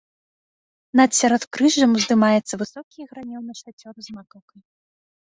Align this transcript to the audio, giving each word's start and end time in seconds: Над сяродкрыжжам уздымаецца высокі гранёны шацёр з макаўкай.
Над 0.99 1.09
сяродкрыжжам 1.17 1.91
уздымаецца 2.01 2.53
высокі 2.65 2.99
гранёны 3.13 3.51
шацёр 3.63 3.95
з 4.11 4.21
макаўкай. 4.21 4.61